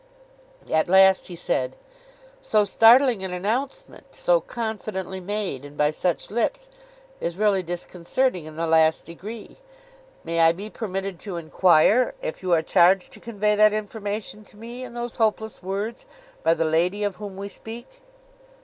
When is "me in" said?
14.57-14.95